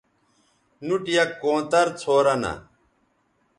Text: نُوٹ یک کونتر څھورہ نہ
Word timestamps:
نُوٹ 0.85 1.03
یک 1.15 1.29
کونتر 1.41 1.87
څھورہ 1.99 2.35
نہ 2.41 2.51